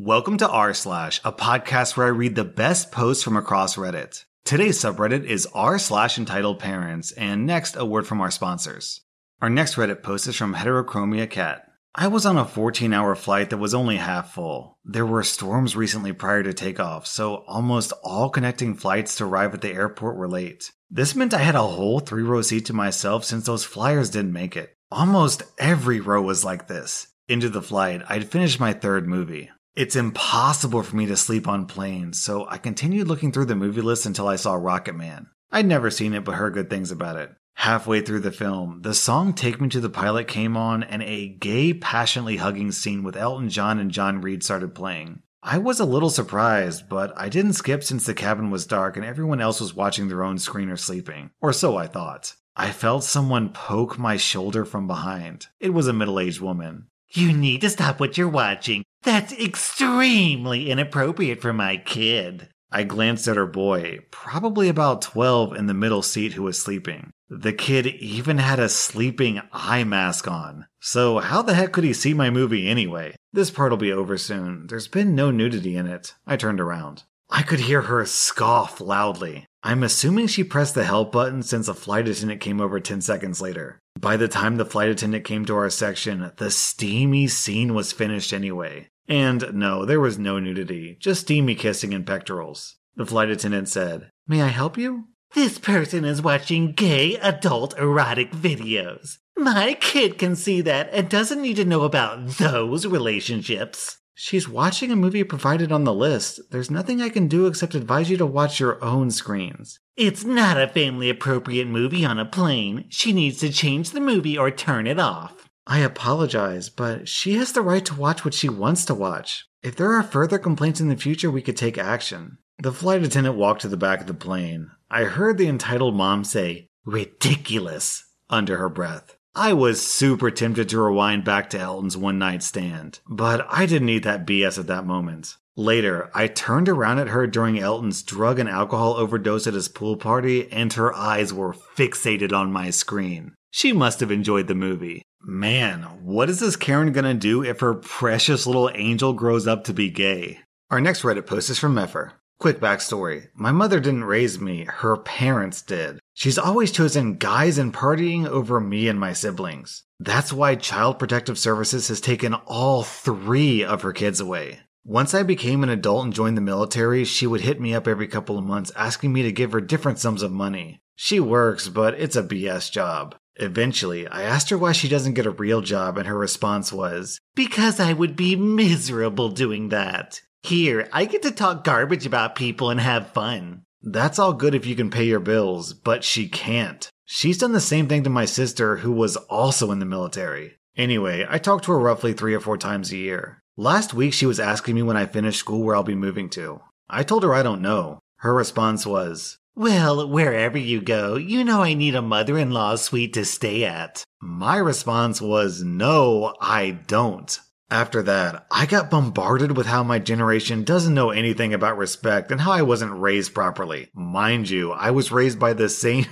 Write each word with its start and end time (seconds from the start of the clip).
Welcome 0.00 0.36
to 0.38 0.48
r 0.48 0.74
slash, 0.74 1.20
a 1.24 1.32
podcast 1.32 1.96
where 1.96 2.06
I 2.06 2.10
read 2.10 2.36
the 2.36 2.44
best 2.44 2.92
posts 2.92 3.24
from 3.24 3.36
across 3.36 3.74
Reddit. 3.74 4.26
Today's 4.44 4.78
subreddit 4.78 5.24
is 5.24 5.48
r 5.52 5.76
slash 5.76 6.18
entitled 6.18 6.60
parents, 6.60 7.10
and 7.10 7.44
next 7.44 7.74
a 7.74 7.84
word 7.84 8.06
from 8.06 8.20
our 8.20 8.30
sponsors. 8.30 9.00
Our 9.42 9.50
next 9.50 9.74
Reddit 9.74 10.04
post 10.04 10.28
is 10.28 10.36
from 10.36 10.54
Heterochromia 10.54 11.28
Cat. 11.28 11.64
I 11.96 12.06
was 12.06 12.26
on 12.26 12.38
a 12.38 12.44
14 12.44 12.92
hour 12.92 13.16
flight 13.16 13.50
that 13.50 13.56
was 13.56 13.74
only 13.74 13.96
half 13.96 14.32
full. 14.32 14.78
There 14.84 15.04
were 15.04 15.24
storms 15.24 15.74
recently 15.74 16.12
prior 16.12 16.44
to 16.44 16.54
takeoff, 16.54 17.08
so 17.08 17.42
almost 17.48 17.92
all 18.04 18.30
connecting 18.30 18.76
flights 18.76 19.16
to 19.16 19.24
arrive 19.24 19.52
at 19.52 19.62
the 19.62 19.72
airport 19.72 20.16
were 20.16 20.28
late. 20.28 20.70
This 20.88 21.16
meant 21.16 21.34
I 21.34 21.38
had 21.38 21.56
a 21.56 21.62
whole 21.62 21.98
three 21.98 22.22
row 22.22 22.42
seat 22.42 22.66
to 22.66 22.72
myself 22.72 23.24
since 23.24 23.46
those 23.46 23.64
flyers 23.64 24.10
didn't 24.10 24.32
make 24.32 24.56
it. 24.56 24.76
Almost 24.92 25.42
every 25.58 25.98
row 25.98 26.22
was 26.22 26.44
like 26.44 26.68
this. 26.68 27.08
Into 27.26 27.48
the 27.48 27.60
flight, 27.60 28.02
I'd 28.08 28.30
finished 28.30 28.60
my 28.60 28.72
third 28.72 29.08
movie. 29.08 29.50
It's 29.78 29.94
impossible 29.94 30.82
for 30.82 30.96
me 30.96 31.06
to 31.06 31.16
sleep 31.16 31.46
on 31.46 31.66
planes, 31.66 32.20
so 32.20 32.48
I 32.48 32.58
continued 32.58 33.06
looking 33.06 33.30
through 33.30 33.44
the 33.44 33.54
movie 33.54 33.80
list 33.80 34.06
until 34.06 34.26
I 34.26 34.34
saw 34.34 34.56
Rocketman. 34.56 35.28
I'd 35.52 35.66
never 35.66 35.88
seen 35.88 36.14
it 36.14 36.24
but 36.24 36.34
heard 36.34 36.54
good 36.54 36.68
things 36.68 36.90
about 36.90 37.14
it. 37.14 37.30
Halfway 37.54 38.00
through 38.00 38.22
the 38.22 38.32
film, 38.32 38.80
the 38.82 38.92
song 38.92 39.32
Take 39.34 39.60
Me 39.60 39.68
to 39.68 39.78
the 39.78 39.88
Pilot 39.88 40.26
came 40.26 40.56
on 40.56 40.82
and 40.82 41.00
a 41.04 41.28
gay, 41.28 41.72
passionately 41.72 42.38
hugging 42.38 42.72
scene 42.72 43.04
with 43.04 43.16
Elton 43.16 43.50
John 43.50 43.78
and 43.78 43.92
John 43.92 44.20
Reid 44.20 44.42
started 44.42 44.74
playing. 44.74 45.22
I 45.44 45.58
was 45.58 45.78
a 45.78 45.84
little 45.84 46.10
surprised, 46.10 46.88
but 46.88 47.16
I 47.16 47.28
didn't 47.28 47.52
skip 47.52 47.84
since 47.84 48.04
the 48.04 48.14
cabin 48.14 48.50
was 48.50 48.66
dark 48.66 48.96
and 48.96 49.06
everyone 49.06 49.40
else 49.40 49.60
was 49.60 49.76
watching 49.76 50.08
their 50.08 50.24
own 50.24 50.38
screen 50.38 50.70
or 50.70 50.76
sleeping. 50.76 51.30
Or 51.40 51.52
so 51.52 51.76
I 51.76 51.86
thought. 51.86 52.34
I 52.56 52.72
felt 52.72 53.04
someone 53.04 53.50
poke 53.50 53.96
my 53.96 54.16
shoulder 54.16 54.64
from 54.64 54.88
behind. 54.88 55.46
It 55.60 55.70
was 55.70 55.86
a 55.86 55.92
middle 55.92 56.18
aged 56.18 56.40
woman. 56.40 56.88
You 57.10 57.32
need 57.32 57.60
to 57.60 57.70
stop 57.70 58.00
what 58.00 58.18
you're 58.18 58.28
watching. 58.28 58.82
That's 59.02 59.32
extremely 59.32 60.70
inappropriate 60.70 61.40
for 61.40 61.52
my 61.52 61.76
kid. 61.76 62.48
I 62.70 62.84
glanced 62.84 63.26
at 63.28 63.36
her 63.36 63.46
boy, 63.46 64.00
probably 64.10 64.68
about 64.68 65.00
12 65.00 65.56
in 65.56 65.66
the 65.66 65.74
middle 65.74 66.02
seat 66.02 66.34
who 66.34 66.42
was 66.42 66.60
sleeping. 66.60 67.12
The 67.30 67.52
kid 67.52 67.86
even 67.86 68.38
had 68.38 68.58
a 68.58 68.68
sleeping 68.68 69.40
eye 69.52 69.84
mask 69.84 70.28
on. 70.28 70.66
So 70.80 71.18
how 71.18 71.42
the 71.42 71.54
heck 71.54 71.72
could 71.72 71.84
he 71.84 71.94
see 71.94 72.12
my 72.12 72.28
movie 72.28 72.68
anyway? 72.68 73.14
This 73.32 73.50
part'll 73.50 73.78
be 73.78 73.92
over 73.92 74.18
soon. 74.18 74.66
There's 74.66 74.88
been 74.88 75.14
no 75.14 75.30
nudity 75.30 75.76
in 75.76 75.86
it. 75.86 76.14
I 76.26 76.36
turned 76.36 76.60
around. 76.60 77.04
I 77.30 77.42
could 77.42 77.60
hear 77.60 77.82
her 77.82 78.04
scoff 78.06 78.80
loudly. 78.80 79.46
I'm 79.62 79.82
assuming 79.82 80.28
she 80.28 80.44
pressed 80.44 80.74
the 80.74 80.84
help 80.84 81.12
button 81.12 81.42
since 81.42 81.68
a 81.68 81.74
flight 81.74 82.08
attendant 82.08 82.40
came 82.40 82.60
over 82.60 82.80
10 82.80 83.00
seconds 83.02 83.40
later. 83.40 83.80
By 84.00 84.16
the 84.16 84.28
time 84.28 84.56
the 84.56 84.64
flight 84.64 84.88
attendant 84.88 85.24
came 85.24 85.44
to 85.46 85.56
our 85.56 85.68
section, 85.68 86.30
the 86.36 86.50
steamy 86.50 87.28
scene 87.28 87.74
was 87.74 87.92
finished 87.92 88.32
anyway. 88.32 88.88
And 89.08 89.54
no, 89.54 89.84
there 89.84 90.00
was 90.00 90.18
no 90.18 90.38
nudity, 90.38 90.96
just 91.00 91.22
steamy 91.22 91.54
kissing 91.54 91.94
and 91.94 92.06
pectorals. 92.06 92.76
The 92.96 93.06
flight 93.06 93.30
attendant 93.30 93.68
said, 93.68 94.10
May 94.26 94.42
I 94.42 94.48
help 94.48 94.76
you? 94.76 95.04
This 95.34 95.58
person 95.58 96.04
is 96.04 96.22
watching 96.22 96.72
gay 96.72 97.16
adult 97.16 97.78
erotic 97.78 98.32
videos. 98.32 99.18
My 99.36 99.74
kid 99.80 100.18
can 100.18 100.34
see 100.36 100.60
that 100.62 100.90
and 100.92 101.08
doesn't 101.08 101.40
need 101.40 101.56
to 101.56 101.64
know 101.64 101.82
about 101.82 102.26
those 102.38 102.86
relationships. 102.86 103.98
She's 104.14 104.48
watching 104.48 104.90
a 104.90 104.96
movie 104.96 105.22
provided 105.22 105.70
on 105.70 105.84
the 105.84 105.94
list. 105.94 106.40
There's 106.50 106.72
nothing 106.72 107.00
I 107.00 107.08
can 107.08 107.28
do 107.28 107.46
except 107.46 107.76
advise 107.76 108.10
you 108.10 108.16
to 108.16 108.26
watch 108.26 108.58
your 108.58 108.82
own 108.82 109.12
screens. 109.12 109.78
It's 109.96 110.24
not 110.24 110.60
a 110.60 110.66
family 110.66 111.08
appropriate 111.08 111.68
movie 111.68 112.04
on 112.04 112.18
a 112.18 112.24
plane. 112.24 112.86
She 112.88 113.12
needs 113.12 113.38
to 113.40 113.52
change 113.52 113.90
the 113.90 114.00
movie 114.00 114.36
or 114.36 114.50
turn 114.50 114.88
it 114.88 114.98
off. 114.98 115.47
I 115.70 115.80
apologize, 115.80 116.70
but 116.70 117.08
she 117.08 117.34
has 117.34 117.52
the 117.52 117.60
right 117.60 117.84
to 117.84 117.94
watch 117.94 118.24
what 118.24 118.32
she 118.32 118.48
wants 118.48 118.86
to 118.86 118.94
watch. 118.94 119.46
If 119.62 119.76
there 119.76 119.92
are 119.92 120.02
further 120.02 120.38
complaints 120.38 120.80
in 120.80 120.88
the 120.88 120.96
future, 120.96 121.30
we 121.30 121.42
could 121.42 121.58
take 121.58 121.76
action. 121.76 122.38
The 122.58 122.72
flight 122.72 123.02
attendant 123.02 123.36
walked 123.36 123.60
to 123.60 123.68
the 123.68 123.76
back 123.76 124.00
of 124.00 124.06
the 124.06 124.14
plane. 124.14 124.70
I 124.90 125.04
heard 125.04 125.36
the 125.36 125.46
entitled 125.46 125.94
mom 125.94 126.24
say, 126.24 126.68
ridiculous, 126.86 128.02
under 128.30 128.56
her 128.56 128.70
breath. 128.70 129.18
I 129.34 129.52
was 129.52 129.86
super 129.86 130.30
tempted 130.30 130.70
to 130.70 130.80
rewind 130.80 131.24
back 131.24 131.50
to 131.50 131.58
Elton's 131.58 131.98
one 131.98 132.18
night 132.18 132.42
stand, 132.42 133.00
but 133.06 133.46
I 133.50 133.66
didn't 133.66 133.86
need 133.86 134.04
that 134.04 134.26
BS 134.26 134.58
at 134.58 134.68
that 134.68 134.86
moment. 134.86 135.36
Later, 135.54 136.10
I 136.14 136.28
turned 136.28 136.68
around 136.68 136.98
at 136.98 137.08
her 137.08 137.26
during 137.26 137.58
Elton's 137.58 138.02
drug 138.02 138.38
and 138.38 138.48
alcohol 138.48 138.94
overdose 138.94 139.46
at 139.46 139.54
his 139.54 139.68
pool 139.68 139.96
party, 139.96 140.50
and 140.50 140.72
her 140.72 140.94
eyes 140.94 141.32
were 141.32 141.52
fixated 141.52 142.32
on 142.32 142.52
my 142.52 142.70
screen. 142.70 143.34
She 143.50 143.72
must 143.72 144.00
have 144.00 144.10
enjoyed 144.10 144.46
the 144.46 144.54
movie. 144.54 145.02
Man, 145.22 145.82
what 146.04 146.30
is 146.30 146.40
this 146.40 146.56
Karen 146.56 146.92
gonna 146.92 147.14
do 147.14 147.42
if 147.42 147.60
her 147.60 147.74
precious 147.74 148.46
little 148.46 148.70
angel 148.74 149.12
grows 149.12 149.46
up 149.46 149.64
to 149.64 149.74
be 149.74 149.90
gay? 149.90 150.40
Our 150.70 150.80
next 150.80 151.02
Reddit 151.02 151.26
post 151.26 151.50
is 151.50 151.58
from 151.58 151.74
Meffer. 151.74 152.12
Quick 152.38 152.60
backstory. 152.60 153.28
My 153.34 153.50
mother 153.50 153.80
didn't 153.80 154.04
raise 154.04 154.40
me, 154.40 154.64
her 154.64 154.96
parents 154.96 155.60
did. 155.60 155.98
She's 156.14 156.38
always 156.38 156.70
chosen 156.70 157.16
guys 157.16 157.58
and 157.58 157.74
partying 157.74 158.26
over 158.26 158.60
me 158.60 158.86
and 158.86 159.00
my 159.00 159.12
siblings. 159.12 159.82
That's 159.98 160.32
why 160.32 160.54
Child 160.54 161.00
Protective 161.00 161.38
Services 161.38 161.88
has 161.88 162.00
taken 162.00 162.34
all 162.34 162.84
three 162.84 163.64
of 163.64 163.82
her 163.82 163.92
kids 163.92 164.20
away. 164.20 164.60
Once 164.84 165.14
I 165.14 165.24
became 165.24 165.64
an 165.64 165.68
adult 165.68 166.04
and 166.04 166.14
joined 166.14 166.36
the 166.36 166.42
military, 166.42 167.04
she 167.04 167.26
would 167.26 167.40
hit 167.40 167.60
me 167.60 167.74
up 167.74 167.88
every 167.88 168.06
couple 168.06 168.38
of 168.38 168.44
months 168.44 168.70
asking 168.76 169.12
me 169.12 169.22
to 169.24 169.32
give 169.32 169.50
her 169.50 169.60
different 169.60 169.98
sums 169.98 170.22
of 170.22 170.30
money. 170.30 170.80
She 170.94 171.18
works, 171.20 171.68
but 171.68 171.94
it's 171.94 172.16
a 172.16 172.22
BS 172.22 172.70
job. 172.70 173.16
Eventually, 173.38 174.06
I 174.08 174.22
asked 174.22 174.50
her 174.50 174.58
why 174.58 174.72
she 174.72 174.88
doesn't 174.88 175.14
get 175.14 175.26
a 175.26 175.30
real 175.30 175.60
job, 175.60 175.96
and 175.96 176.08
her 176.08 176.18
response 176.18 176.72
was, 176.72 177.20
Because 177.34 177.78
I 177.78 177.92
would 177.92 178.16
be 178.16 178.34
miserable 178.34 179.28
doing 179.28 179.68
that. 179.68 180.20
Here, 180.42 180.88
I 180.92 181.04
get 181.04 181.22
to 181.22 181.30
talk 181.30 181.64
garbage 181.64 182.06
about 182.06 182.34
people 182.34 182.70
and 182.70 182.80
have 182.80 183.12
fun. 183.12 183.62
That's 183.82 184.18
all 184.18 184.32
good 184.32 184.54
if 184.54 184.66
you 184.66 184.74
can 184.74 184.90
pay 184.90 185.04
your 185.04 185.20
bills, 185.20 185.72
but 185.72 186.02
she 186.02 186.28
can't. 186.28 186.90
She's 187.04 187.38
done 187.38 187.52
the 187.52 187.60
same 187.60 187.88
thing 187.88 188.02
to 188.04 188.10
my 188.10 188.24
sister, 188.24 188.78
who 188.78 188.92
was 188.92 189.16
also 189.16 189.70
in 189.70 189.78
the 189.78 189.86
military. 189.86 190.58
Anyway, 190.76 191.26
I 191.28 191.38
talk 191.38 191.62
to 191.62 191.72
her 191.72 191.78
roughly 191.78 192.12
three 192.12 192.34
or 192.34 192.40
four 192.40 192.58
times 192.58 192.92
a 192.92 192.96
year. 192.96 193.42
Last 193.56 193.94
week, 193.94 194.12
she 194.12 194.26
was 194.26 194.38
asking 194.38 194.74
me 194.74 194.82
when 194.82 194.96
I 194.96 195.06
finish 195.06 195.36
school 195.36 195.62
where 195.62 195.74
I'll 195.74 195.82
be 195.82 195.94
moving 195.94 196.28
to. 196.30 196.60
I 196.88 197.02
told 197.02 197.22
her 197.22 197.34
I 197.34 197.42
don't 197.42 197.62
know. 197.62 197.98
Her 198.18 198.34
response 198.34 198.84
was, 198.86 199.38
Well, 199.58 200.08
wherever 200.08 200.56
you 200.56 200.80
go, 200.80 201.16
you 201.16 201.42
know 201.42 201.62
I 201.62 201.74
need 201.74 201.96
a 201.96 202.00
mother 202.00 202.38
in 202.38 202.52
law 202.52 202.76
suite 202.76 203.14
to 203.14 203.24
stay 203.24 203.64
at. 203.64 204.04
My 204.22 204.56
response 204.56 205.20
was, 205.20 205.64
No, 205.64 206.36
I 206.40 206.78
don't. 206.86 207.36
After 207.68 208.00
that, 208.04 208.46
I 208.52 208.66
got 208.66 208.88
bombarded 208.88 209.56
with 209.56 209.66
how 209.66 209.82
my 209.82 209.98
generation 209.98 210.62
doesn't 210.62 210.94
know 210.94 211.10
anything 211.10 211.52
about 211.52 211.76
respect 211.76 212.30
and 212.30 212.40
how 212.40 212.52
I 212.52 212.62
wasn't 212.62 213.00
raised 213.00 213.34
properly. 213.34 213.90
Mind 213.92 214.48
you, 214.48 214.70
I 214.70 214.92
was 214.92 215.10
raised 215.10 215.40
by 215.40 215.54
the 215.54 215.68
same. 215.68 216.06